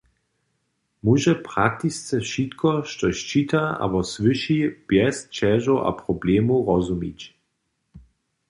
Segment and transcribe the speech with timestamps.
[1.09, 7.19] Móže praktisce wšitko, štož čita abo słyši, bjez ćežow a problemow rozumić.